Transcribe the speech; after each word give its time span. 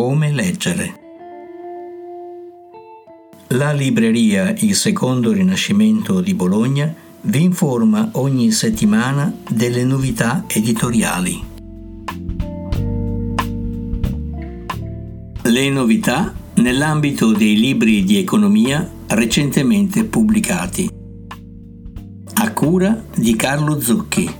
Come 0.00 0.30
leggere. 0.30 0.94
La 3.48 3.72
libreria 3.72 4.54
Il 4.60 4.76
Secondo 4.76 5.32
Rinascimento 5.32 6.20
di 6.20 6.34
Bologna 6.34 6.94
vi 7.22 7.42
informa 7.42 8.10
ogni 8.12 8.52
settimana 8.52 9.34
delle 9.50 9.82
novità 9.82 10.44
editoriali. 10.46 11.42
Le 15.42 15.68
novità 15.68 16.32
nell'ambito 16.54 17.32
dei 17.32 17.58
libri 17.58 18.04
di 18.04 18.18
economia 18.18 18.88
recentemente 19.08 20.04
pubblicati. 20.04 20.88
A 22.34 22.52
cura 22.52 23.04
di 23.16 23.34
Carlo 23.34 23.80
Zucchi. 23.80 24.32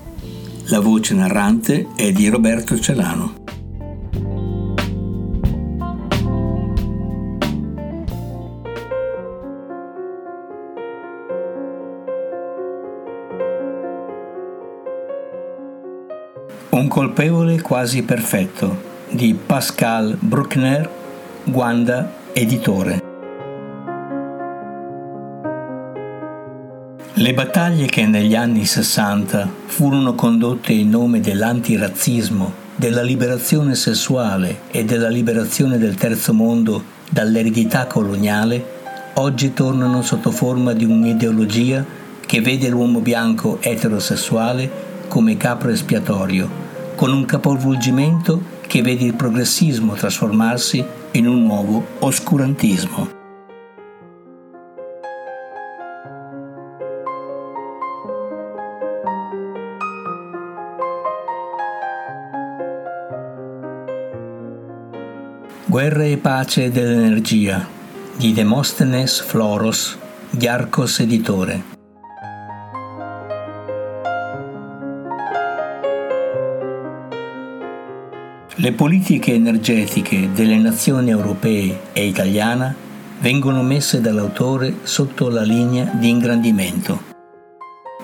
La 0.66 0.78
voce 0.78 1.14
narrante 1.14 1.88
è 1.96 2.12
di 2.12 2.28
Roberto 2.28 2.78
Celano. 2.78 3.37
Un 16.70 16.86
colpevole 16.86 17.62
quasi 17.62 18.02
perfetto 18.02 18.82
di 19.08 19.32
Pascal 19.34 20.18
Bruckner, 20.20 20.88
Guanda, 21.44 22.12
editore. 22.34 23.02
Le 27.14 27.34
battaglie 27.34 27.86
che 27.86 28.04
negli 28.04 28.34
anni 28.34 28.66
60 28.66 29.50
furono 29.64 30.14
condotte 30.14 30.74
in 30.74 30.90
nome 30.90 31.20
dell'antirazzismo, 31.20 32.52
della 32.76 33.02
liberazione 33.02 33.74
sessuale 33.74 34.60
e 34.70 34.84
della 34.84 35.08
liberazione 35.08 35.78
del 35.78 35.94
terzo 35.94 36.34
mondo 36.34 36.84
dall'eredità 37.08 37.86
coloniale, 37.86 38.62
oggi 39.14 39.54
tornano 39.54 40.02
sotto 40.02 40.30
forma 40.30 40.74
di 40.74 40.84
un'ideologia 40.84 41.82
che 42.26 42.42
vede 42.42 42.68
l'uomo 42.68 43.00
bianco 43.00 43.56
eterosessuale 43.62 44.87
come 45.08 45.36
capro 45.36 45.70
espiatorio 45.70 46.48
con 46.94 47.12
un 47.12 47.24
capovolgimento 47.24 48.56
che 48.66 48.82
vede 48.82 49.04
il 49.04 49.14
progressismo 49.14 49.94
trasformarsi 49.94 50.84
in 51.12 51.26
un 51.26 51.42
nuovo 51.42 51.84
oscurantismo. 52.00 53.16
Guerra 65.66 66.04
e 66.04 66.16
pace 66.16 66.70
dell'energia 66.70 67.66
di 68.16 68.32
Demostenes 68.32 69.20
Floros, 69.20 69.96
Diarcos 70.30 71.00
editore. 71.00 71.77
Le 78.60 78.72
politiche 78.72 79.34
energetiche 79.34 80.30
delle 80.34 80.56
nazioni 80.56 81.10
europee 81.10 81.78
e 81.92 82.04
italiana 82.04 82.74
vengono 83.20 83.62
messe 83.62 84.00
dall'autore 84.00 84.78
sotto 84.82 85.28
la 85.28 85.42
linea 85.42 85.84
di 85.94 86.08
ingrandimento. 86.08 87.02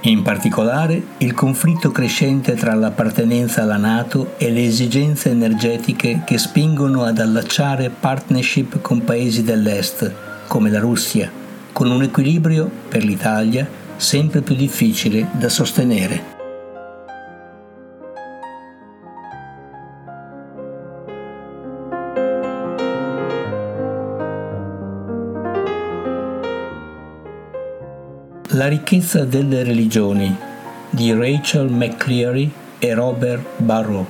In 0.02 0.22
particolare 0.22 1.02
il 1.18 1.34
conflitto 1.34 1.90
crescente 1.90 2.54
tra 2.54 2.72
l'appartenenza 2.74 3.62
alla 3.62 3.78
Nato 3.78 4.34
e 4.38 4.52
le 4.52 4.64
esigenze 4.64 5.30
energetiche 5.30 6.22
che 6.24 6.38
spingono 6.38 7.02
ad 7.02 7.18
allacciare 7.18 7.90
partnership 7.90 8.80
con 8.80 9.02
paesi 9.02 9.42
dell'Est, 9.42 10.12
come 10.46 10.70
la 10.70 10.78
Russia, 10.78 11.28
con 11.72 11.90
un 11.90 12.04
equilibrio 12.04 12.70
per 12.88 13.02
l'Italia 13.02 13.68
sempre 13.96 14.40
più 14.40 14.54
difficile 14.54 15.26
da 15.32 15.48
sostenere. 15.48 16.33
La 28.54 28.68
ricchezza 28.68 29.24
delle 29.24 29.64
religioni 29.64 30.32
di 30.88 31.12
Rachel 31.12 31.68
McCleary 31.72 32.48
e 32.78 32.94
Robert 32.94 33.44
Barrow, 33.56 34.06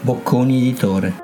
Bocconi 0.00 0.56
Editore. 0.56 1.14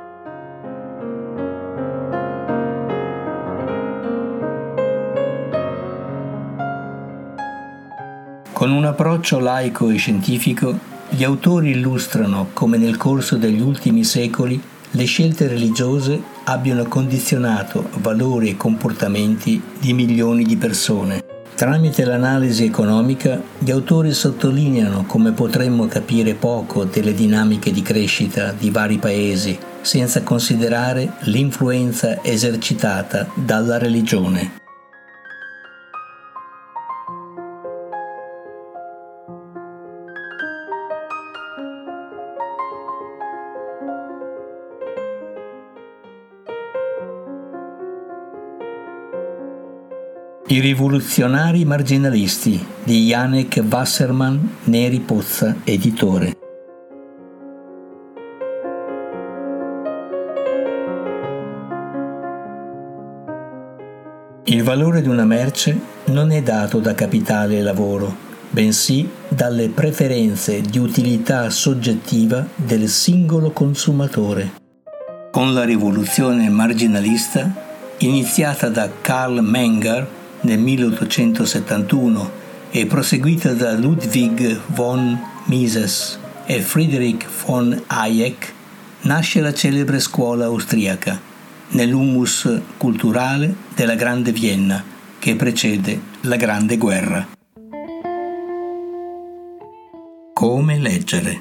Con 8.53 8.71
un 8.71 8.85
approccio 8.85 9.41
laico 9.41 9.91
e 9.91 9.97
scientifico, 9.97 10.79
gli 11.09 11.25
autori 11.25 11.71
illustrano 11.71 12.51
come 12.53 12.77
nel 12.77 12.97
corso 12.97 13.37
degli 13.37 13.61
ultimi 13.61 14.05
secoli 14.05 14.63
le 14.93 15.05
scelte 15.07 15.49
religiose 15.49 16.23
abbiano 16.45 16.85
condizionato 16.85 17.89
valori 17.95 18.51
e 18.51 18.57
comportamenti 18.57 19.61
di 19.81 19.93
milioni 19.93 20.45
di 20.45 20.57
persone 20.57 21.33
Tramite 21.55 22.05
l'analisi 22.05 22.65
economica, 22.65 23.41
gli 23.61 23.71
autori 23.71 24.13
sottolineano 24.13 25.05
come 25.07 25.31
potremmo 25.31 25.87
capire 25.87 26.35
poco 26.35 26.83
delle 26.83 27.15
dinamiche 27.15 27.71
di 27.71 27.81
crescita 27.81 28.53
di 28.53 28.71
vari 28.71 28.99
paesi 28.99 29.57
senza 29.81 30.25
considerare 30.25 31.13
l'influenza 31.21 32.25
esercitata 32.25 33.29
dalla 33.37 33.79
religione. 33.79 34.64
I 50.55 50.61
rivoluzionari 50.61 51.65
marginalisti 51.65 52.65
di 52.85 53.07
Janek 53.07 53.61
Wasserman 53.69 54.59
Neri 54.67 55.01
Pozza, 55.01 55.57
editore. 55.65 56.37
Il 64.45 64.63
valore 64.63 65.03
di 65.03 65.09
una 65.09 65.25
merce 65.25 65.77
non 66.05 66.31
è 66.31 66.41
dato 66.41 66.79
da 66.79 66.95
capitale 66.95 67.59
e 67.59 67.63
lavoro, 67.63 68.15
bensì 68.49 69.11
dalle 69.27 69.71
preferenze 69.71 70.61
di 70.61 70.79
utilità 70.79 71.51
soggettiva 71.51 72.47
del 72.55 72.89
singolo 72.89 73.51
consumatore. 73.51 74.53
Con 75.33 75.53
la 75.53 75.65
rivoluzione 75.65 76.49
marginalista, 76.49 77.53
iniziata 77.99 78.69
da 78.69 78.89
Karl 79.01 79.41
Menger 79.41 80.23
nel 80.45 80.59
1871 80.59 82.43
e 82.71 82.87
proseguita 82.87 83.53
da 83.53 83.73
Ludwig 83.77 84.61
von 84.69 85.19
Mises 85.45 86.19
e 86.47 86.61
Friedrich 86.61 87.27
von 87.47 87.83
Hayek, 87.87 88.53
nasce 89.03 89.41
la 89.41 89.55
celebre 89.55 90.01
scuola 90.01 90.47
austriaca, 90.47 91.21
nell'humus 91.69 92.61
culturale 92.77 93.55
della 93.75 93.95
Grande 93.95 94.33
Vienna 94.33 94.83
che 95.19 95.35
precede 95.37 96.01
la 96.23 96.37
Grande 96.37 96.77
Guerra. 96.77 97.27
Come 100.35 100.79
leggere? 100.79 101.41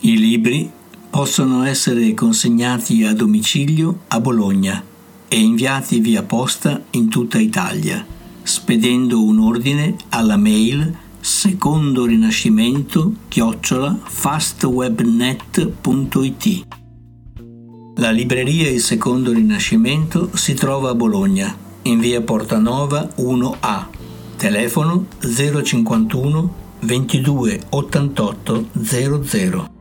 I 0.00 0.18
libri 0.18 0.70
possono 1.10 1.64
essere 1.64 2.14
consegnati 2.14 3.04
a 3.04 3.12
domicilio 3.12 4.00
a 4.08 4.20
Bologna 4.20 4.94
e 5.28 5.38
inviati 5.38 6.00
via 6.00 6.22
posta 6.22 6.82
in 6.90 7.08
tutta 7.08 7.38
Italia, 7.38 8.04
spedendo 8.42 9.22
un 9.22 9.40
ordine 9.40 9.96
alla 10.10 10.36
mail 10.36 10.94
secondo 11.20 12.04
rinascimento 12.04 13.14
chiocciola 13.28 13.98
fastwebnet.it. 14.02 16.66
La 17.96 18.10
libreria 18.10 18.70
Il 18.70 18.82
Secondo 18.82 19.32
Rinascimento 19.32 20.28
si 20.34 20.52
trova 20.52 20.90
a 20.90 20.94
Bologna, 20.94 21.56
in 21.82 21.98
via 21.98 22.20
Portanova 22.20 23.14
1A, 23.16 23.86
telefono 24.36 25.06
051 25.18 26.64
22 26.80 27.60
88 27.70 28.68
00. 28.72 29.75